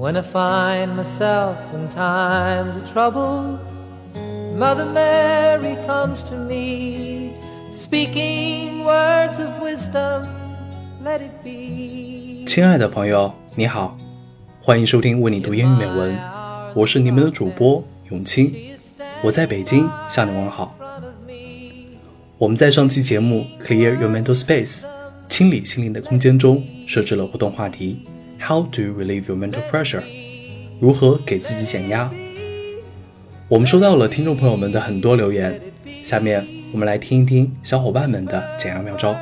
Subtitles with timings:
[0.00, 3.58] When I find myself in times of trouble,
[4.56, 7.34] Mother Mary comes to me,
[7.70, 10.26] speaking words of wisdom.
[11.04, 12.46] Let it be.
[12.46, 13.94] 亲爱的朋友，你好，
[14.62, 16.18] 欢迎收听为你读英语美文，
[16.74, 18.54] 我是你们的主播永清，
[19.22, 20.74] 我在北京向你问好。
[22.38, 24.84] 我们在上期节目 Clear Your Mental Space
[25.28, 28.06] 清理心灵的空间中设置了互动话题。
[28.39, 30.03] How do you relieve your mental pressure？
[30.79, 32.11] 如何给自己减压？
[33.47, 35.59] 我们收到了听众朋友们的很多留言，
[36.03, 39.15] 下面我们来听一听小伙伴们的减压妙招。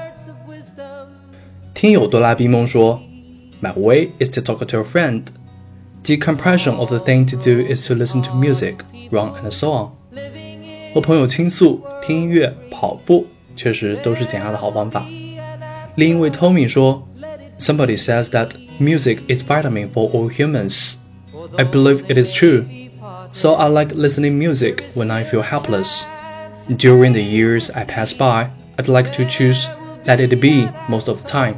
[1.73, 5.23] 听友哆啦 A 梦说：“My way is to talk to a friend.
[6.03, 8.77] Decompression of the thing to do is to listen to music,
[9.11, 9.89] run and so on.”
[10.93, 15.05] 和朋友倾诉、听音乐、跑步，确实都是减压的好方法。
[15.95, 17.03] 另一位 Tommy 说：“
[17.59, 18.49] Somebody says that.”
[18.80, 20.98] Music is vitamin for all humans.
[21.58, 22.68] I believe it is true.
[23.32, 26.04] So I like listening music when I feel helpless.
[26.76, 29.66] During the years I pass by, I'd like to choose
[30.06, 31.54] Let It Be most of the time.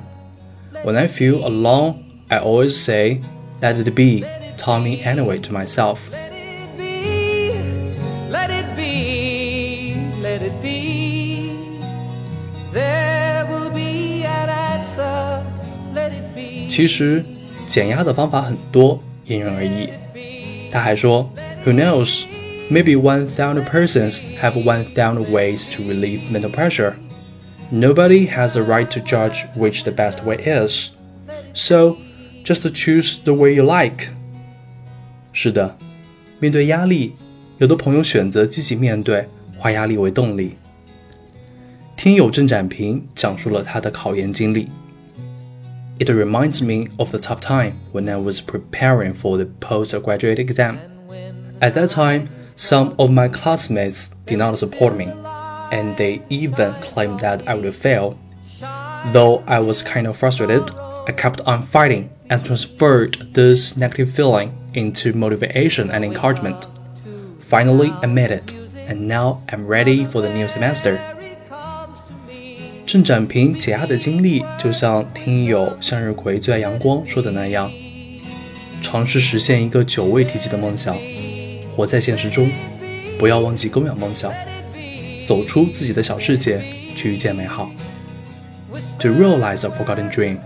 [0.82, 3.20] When I feel alone, I always say
[3.60, 4.24] Let It Be,
[4.80, 6.10] me anyway to myself.
[16.69, 17.23] 其实，
[17.67, 19.89] 减压的方法很多，因人而异。
[20.71, 21.31] 他还说，
[21.65, 22.23] Who knows?
[22.69, 26.93] Maybe one thousand persons have one thousand ways to relieve mental pressure.
[27.71, 30.89] Nobody has the right to judge which the best way is.
[31.53, 31.97] So,
[32.43, 34.07] just choose the way you like.
[35.31, 35.77] 是的，
[36.39, 37.13] 面对压力，
[37.59, 39.27] 有的朋友选择积极面对，
[39.57, 40.57] 化压力为动力。
[41.95, 44.67] 听友郑展平讲述了他的考研经历。
[46.00, 50.80] It reminds me of the tough time when I was preparing for the postgraduate exam.
[51.60, 55.12] At that time, some of my classmates did not support me,
[55.70, 58.18] and they even claimed that I would fail.
[59.12, 60.70] Though I was kind of frustrated,
[61.06, 66.66] I kept on fighting and transferred this negative feeling into motivation and encouragement.
[67.40, 70.96] Finally, I made it, and now I'm ready for the new semester.
[72.92, 77.70] 郑展平解压的经历，就像听友向日葵最爱阳光说的那样，
[78.82, 80.98] 尝试实现一个久未提及的梦想，
[81.70, 82.50] 活在现实中，
[83.16, 84.32] 不要忘记供养梦想，
[85.24, 86.60] 走出自己的小世界，
[86.96, 87.70] 去遇见美好。
[88.98, 90.38] To realize a forgotten dream,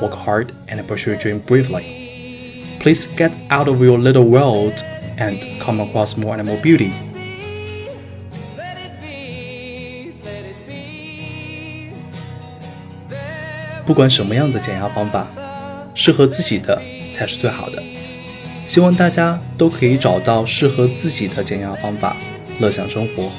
[0.00, 1.82] work hard and pursue your dream bravely.
[2.80, 4.82] Please get out of your little world
[5.18, 6.92] and come across more and more beauty.
[13.86, 15.26] 不管什么样的减压方法，
[15.94, 16.80] 适合自己的
[17.12, 17.82] 才是最好的。
[18.66, 22.16] 希望大家都可以找到适合自己的减压方法，
[22.60, 23.30] 乐享生活。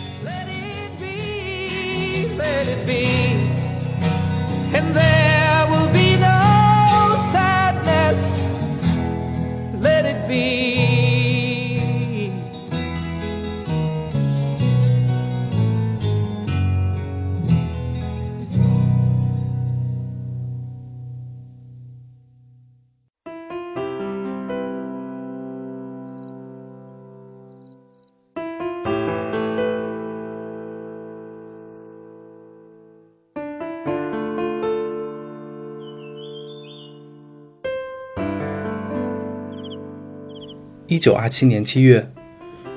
[40.91, 42.11] 一九二七年七月，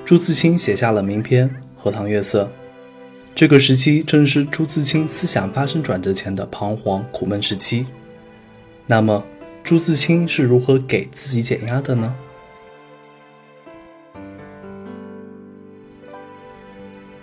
[0.04, 2.44] 朱自清写下了名篇《荷塘月色》。
[3.34, 7.84] 这个时期正是朱自清思想发生转折前的彷徨苦闷时期。
[8.86, 9.24] 那么，
[9.64, 12.14] 朱自清是如何给自己减压的呢？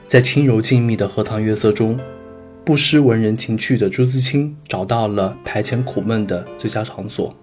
[0.07, 1.97] 在轻柔静谧的荷塘月色中，
[2.65, 7.33] 不失文人情趣的朱自清找到了排遣苦闷的最佳场所。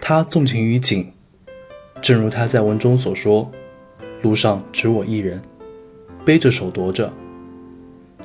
[0.00, 1.10] 他纵情于景。
[2.04, 3.50] 正如他在文中所说
[4.20, 5.40] ：“路上只我一人，
[6.22, 7.10] 背着手踱着。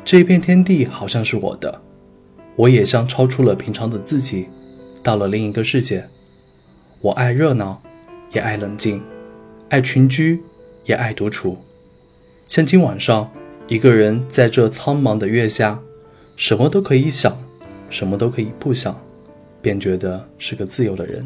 [0.03, 1.81] 这一片天地好像是我的，
[2.57, 4.49] 我也像超出了平常的自己，
[5.01, 6.05] 到了另一个世界。
[6.99, 7.81] 我爱热闹，
[8.33, 9.01] 也爱冷静，
[9.69, 10.43] 爱群居，
[10.83, 11.57] 也爱独处。
[12.49, 13.31] 像今晚上，
[13.69, 15.79] 一个人在这苍茫的月下，
[16.35, 17.33] 什么都可以想，
[17.89, 19.01] 什么都可以不想，
[19.61, 21.25] 便觉得是个自由的人。”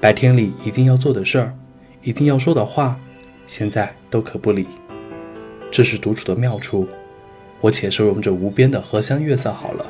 [0.00, 1.54] 白天里一定要做的事儿，
[2.02, 2.98] 一定要说的话，
[3.46, 4.66] 现在都可不理。
[5.70, 6.88] 这是独处的妙处，
[7.60, 9.86] 我且收容着无边的荷香月色好了。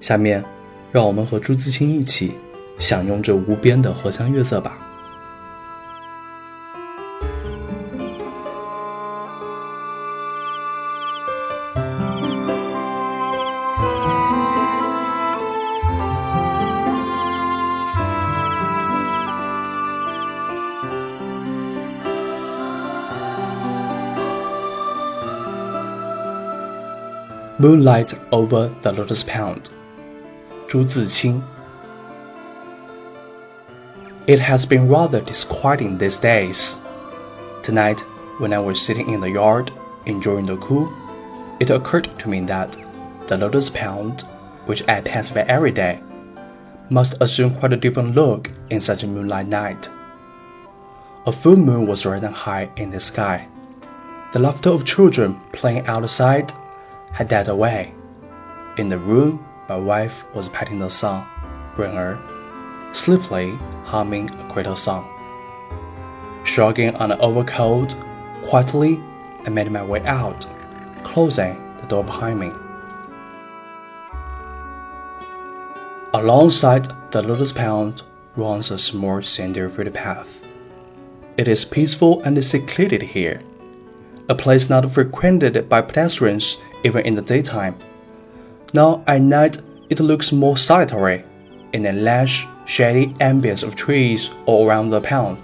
[0.00, 0.44] 下面，
[0.90, 2.32] 让我们和朱自清一起
[2.76, 4.93] 享用这无边的荷香月色吧。
[27.64, 29.70] Moonlight over the Lotus Pond.
[30.66, 31.42] Zhu Ziqing.
[34.26, 36.78] It has been rather disquieting these days.
[37.62, 38.00] Tonight,
[38.36, 39.72] when I was sitting in the yard,
[40.04, 40.92] enjoying the cool,
[41.58, 42.76] it occurred to me that
[43.28, 44.26] the Lotus Pond,
[44.66, 46.02] which I pass by every day,
[46.90, 49.88] must assume quite a different look in such a moonlight night.
[51.24, 53.48] A full moon was rising high in the sky.
[54.34, 56.52] The laughter of children playing outside
[57.14, 57.94] had died away.
[58.76, 61.24] In the room, my wife was patting the son,
[61.76, 62.18] Ren
[62.92, 65.08] sleepily humming a cradle song.
[66.44, 67.94] Shrugging on an overcoat,
[68.44, 69.00] quietly,
[69.46, 70.46] I made my way out,
[71.02, 72.52] closing the door behind me.
[76.12, 78.02] Alongside the lotus pond
[78.36, 80.44] runs a small cinder footpath.
[81.36, 83.42] It is peaceful and secluded here,
[84.28, 87.76] a place not frequented by pedestrians even in the daytime.
[88.72, 89.58] Now at night,
[89.90, 91.24] it looks more solitary,
[91.72, 95.38] in a lush, shady ambience of trees all around the pond.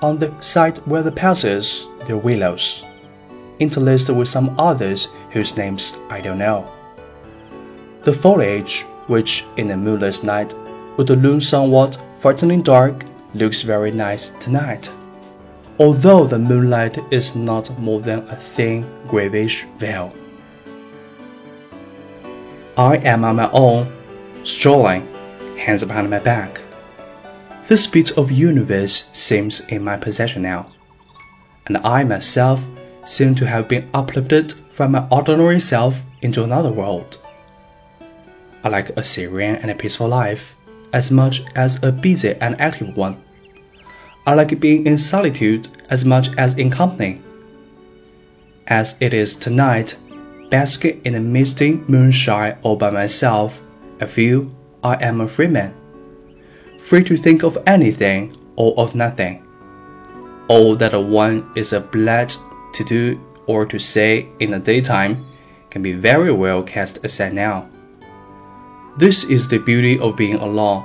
[0.00, 2.84] On the side where the path is, there are willows,
[3.58, 6.66] interlaced with some others whose names I don't know.
[8.04, 10.54] The foliage, which in a moonless night
[10.96, 13.04] would loom somewhat frighteningly dark,
[13.34, 14.90] looks very nice tonight
[15.78, 20.12] although the moonlight is not more than a thin grayish veil.
[22.76, 23.92] I am on my own,
[24.44, 25.06] strolling,
[25.56, 26.60] hands behind my back.
[27.66, 30.72] This bit of universe seems in my possession now,
[31.66, 32.66] and I myself
[33.04, 37.18] seem to have been uplifted from my ordinary self into another world.
[38.64, 40.54] I like a serene and a peaceful life
[40.92, 43.22] as much as a busy and active one.
[44.24, 47.20] I like being in solitude as much as in company.
[48.68, 49.96] As it is tonight,
[50.48, 53.60] basking in the misty moonshine all by myself,
[54.00, 54.48] I feel
[54.84, 55.74] I am a free man,
[56.78, 59.44] free to think of anything or of nothing.
[60.48, 62.38] All that one is obliged
[62.74, 65.26] to do or to say in the daytime
[65.70, 67.68] can be very well cast aside now.
[68.98, 70.84] This is the beauty of being alone.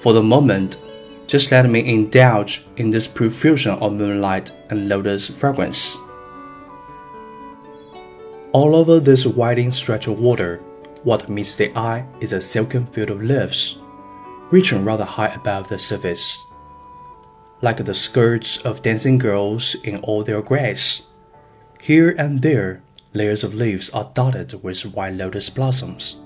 [0.00, 0.76] For the moment,
[1.26, 5.96] just let me indulge in this profusion of moonlight and lotus fragrance.
[8.52, 10.58] All over this widening stretch of water,
[11.02, 13.78] what meets the eye is a silken field of leaves,
[14.50, 16.38] reaching rather high above the surface.
[17.62, 21.06] Like the skirts of dancing girls in all their grace,
[21.80, 22.82] here and there
[23.14, 26.20] layers of leaves are dotted with white lotus blossoms,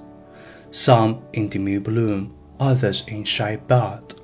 [0.71, 4.15] some in demure bloom, others in shy bud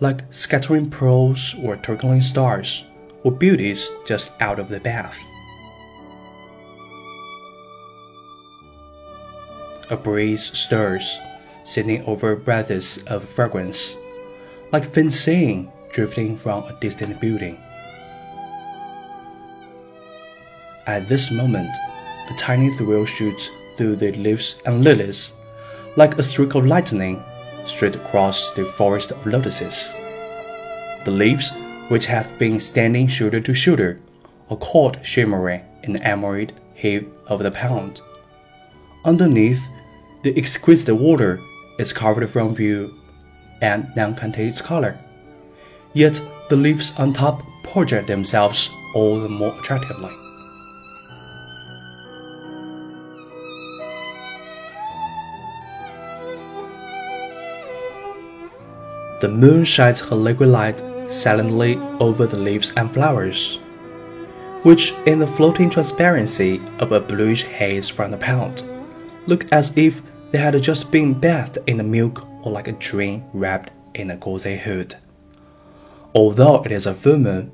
[0.00, 2.84] like scattering pearls or twinkling stars,
[3.22, 5.18] or beauties just out of the bath.
[9.90, 11.18] A breeze stirs,
[11.64, 13.98] sending over breaths of fragrance,
[14.72, 17.58] like faint singing drifting from a distant building.
[20.86, 21.70] At this moment,
[22.30, 25.32] a tiny thrill shoots through the leaves and lilies,
[25.96, 27.22] like a streak of lightning
[27.70, 29.94] straight across the forest of lotuses.
[31.04, 31.52] The leaves,
[31.88, 34.00] which have been standing shoulder to shoulder,
[34.50, 38.00] are caught shimmering in the emerald heave of the pond.
[39.04, 39.66] Underneath,
[40.22, 41.40] the exquisite water
[41.78, 42.94] is covered from view
[43.62, 44.98] and now contains color.
[45.94, 50.19] Yet the leaves on top project themselves all the more attractively.
[59.20, 63.56] The moon shines her liquid light silently over the leaves and flowers,
[64.62, 68.62] which, in the floating transparency of a bluish haze from the pond,
[69.26, 70.00] look as if
[70.30, 74.16] they had just been bathed in the milk or like a dream wrapped in a
[74.16, 74.94] gauzy hood.
[76.14, 77.52] Although it is a full moon,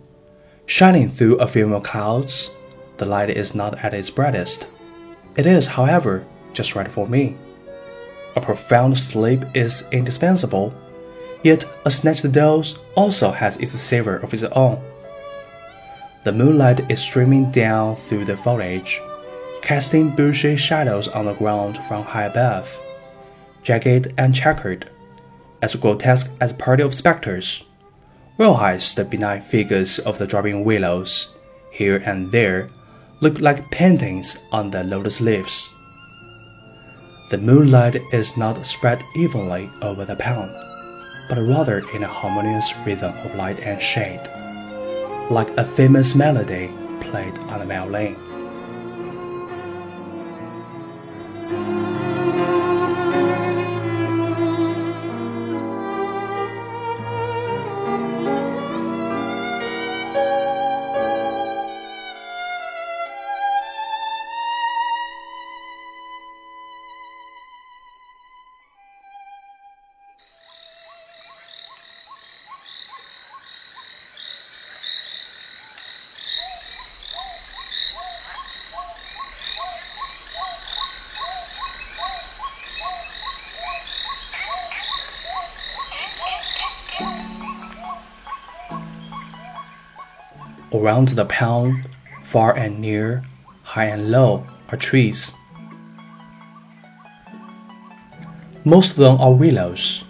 [0.66, 2.52] shining through a few more clouds,
[2.98, 4.68] the light is not at its brightest.
[5.36, 7.36] It is, however, just right for me.
[8.36, 10.72] A profound sleep is indispensable
[11.46, 14.82] Yet a snatched dose also has its savor of its own.
[16.24, 19.00] The moonlight is streaming down through the foliage,
[19.62, 22.66] casting bushy shadows on the ground from high above.
[23.62, 24.90] jagged and checkered,
[25.62, 27.62] as grotesque as a party of spectres,
[28.34, 31.28] whereas the benign figures of the drooping willows,
[31.70, 32.68] here and there,
[33.20, 35.72] look like paintings on the lotus leaves.
[37.30, 40.65] The moonlight is not spread evenly over the pond,
[41.28, 44.22] but rather in a harmonious rhythm of light and shade,
[45.30, 48.16] like a famous melody played on a violin.
[90.76, 91.88] Around the pond,
[92.22, 93.22] far and near,
[93.62, 95.32] high and low, are trees.
[98.62, 100.04] Most of them are willows.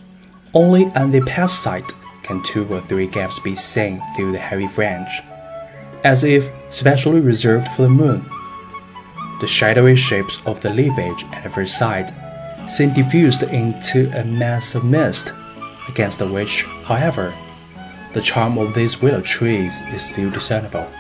[0.53, 1.85] Only on the past side
[2.25, 5.23] can two or three gaps be seen through the heavy fringe,
[6.03, 8.27] as if specially reserved for the moon.
[9.41, 12.13] The shadowy shapes of the leafage at every side
[12.69, 15.33] seem diffused into a mass of mist,
[15.89, 17.33] against which, however,
[18.17, 20.91] the charm of these willow trees is still discernible.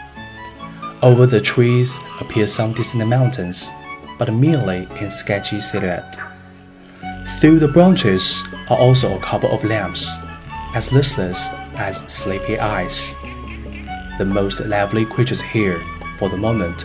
[1.02, 3.70] Over the trees appear some distant mountains,
[4.18, 6.18] but merely in sketchy silhouette.
[7.40, 10.18] Through the branches are also a couple of lamps,
[10.75, 13.14] as listless as sleepy eyes.
[14.18, 15.80] The most lively creatures here,
[16.18, 16.85] for the moment,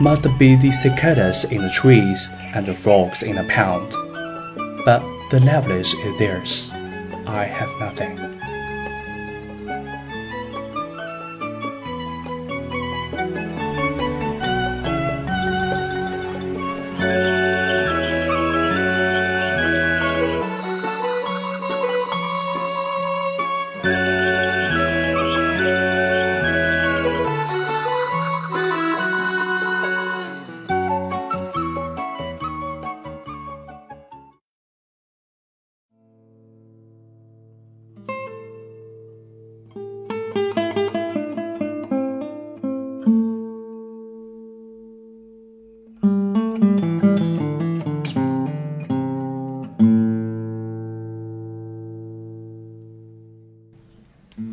[0.00, 3.92] must be the cicadas in the trees and the frogs in the pond.
[4.84, 5.00] But
[5.30, 6.72] the liveliest is theirs.
[7.24, 8.39] I have nothing.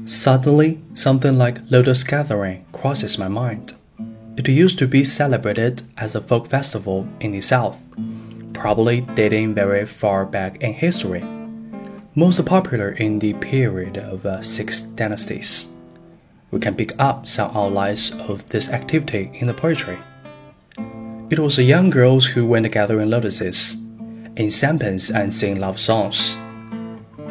[0.07, 3.73] Suddenly, something like Lotus Gathering crosses my mind.
[4.37, 7.85] It used to be celebrated as a folk festival in the South,
[8.53, 11.25] probably dating very far back in history,
[12.15, 15.73] most popular in the period of uh, six dynasties.
[16.51, 19.97] We can pick up some outlines of this activity in the poetry.
[21.29, 23.75] It was the young girls who went gathering lotuses,
[24.37, 26.37] in sampans and sing love songs.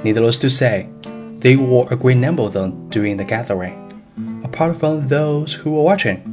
[0.05, 0.91] Needless to say,
[1.39, 4.03] they were a great number of them during the gathering,
[4.45, 6.33] apart from those who were watching.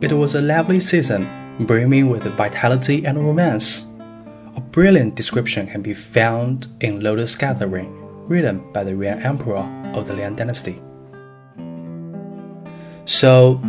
[0.00, 1.26] It was a lovely season,
[1.60, 3.86] brimming with vitality and romance.
[4.56, 7.94] A brilliant description can be found in Lotus Gathering,
[8.26, 10.80] written by the Yuan Emperor of the Liang Dynasty.
[13.04, 13.60] So,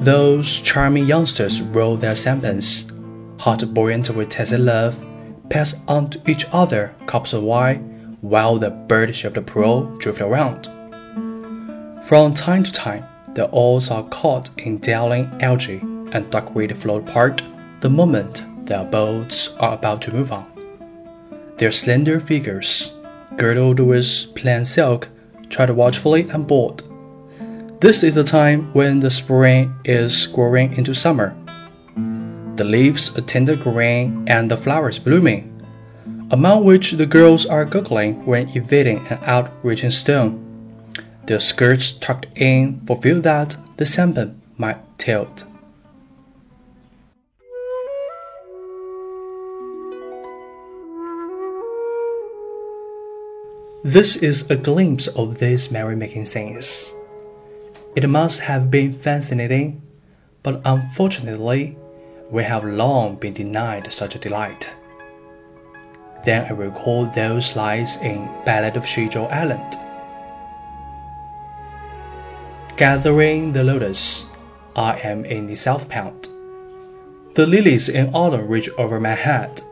[0.00, 2.90] those charming youngsters rolled their sampans,
[3.38, 5.04] hot buoyant with tacit love,
[5.48, 10.68] passed on to each other cups of wine while the bird-shaped pearl drifted around.
[12.04, 15.80] From time to time, the oars are caught in dangling algae
[16.12, 17.42] and duckweed float apart
[17.80, 20.46] the moment their boats are about to move on.
[21.56, 22.92] Their slender figures,
[23.36, 25.08] girdled with plain silk,
[25.48, 26.82] tread watchfully and bored.
[27.80, 31.36] This is the time when the spring is growing into summer.
[32.56, 35.47] The leaves are tender green and the flowers blooming
[36.30, 40.44] among which the girls are giggling when evading an outreaching stone.
[41.26, 45.44] Their skirts tucked in for fear that the sampan might tilt.
[53.84, 56.92] This is a glimpse of these merrymaking scenes.
[57.96, 59.80] It must have been fascinating,
[60.42, 61.78] but unfortunately,
[62.30, 64.68] we have long been denied such a delight.
[66.24, 69.76] Then I recall those lines in Ballad of Xizhou Island.
[72.76, 74.26] Gathering the lotus,
[74.76, 76.28] I am in the south pond.
[77.34, 79.62] The lilies in autumn reach over my head.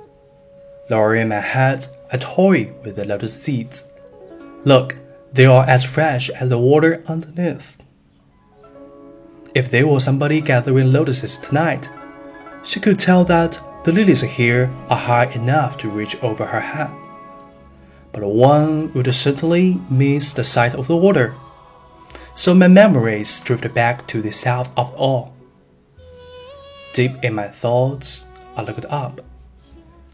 [0.88, 3.84] lowering my head, I toy with the lotus seeds.
[4.64, 4.96] Look,
[5.32, 7.76] they are as fresh as the water underneath.
[9.54, 11.88] If there was somebody gathering lotuses tonight,
[12.62, 16.90] she could tell that the lilies here are high enough to reach over her head.
[18.10, 21.36] But one would certainly miss the sight of the water.
[22.34, 25.36] So my memories drift back to the south of all.
[26.94, 28.26] Deep in my thoughts,
[28.56, 29.20] I looked up.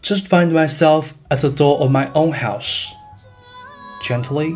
[0.02, 2.92] Just find myself at the door of my own house.
[4.02, 4.54] Gently,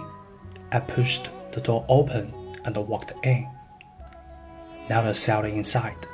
[0.73, 3.49] I pushed the door open and walked in.
[4.91, 6.07] Now the sound inside.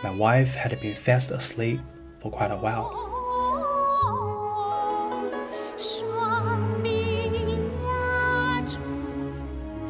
[0.00, 1.80] My wife had been fast asleep
[2.22, 2.86] for quite a while.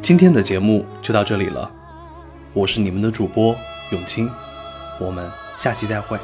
[0.00, 1.70] 今天的节目就到这里了，
[2.54, 3.54] 我是你们的主播
[3.90, 4.30] 永清，
[4.98, 6.18] 我们下期再会。